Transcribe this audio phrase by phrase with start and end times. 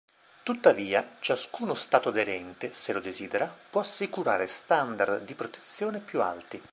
[0.41, 6.59] Tuttavia, ciascuno Stato aderente, se lo desidera, può assicurare standard di protezione più alti.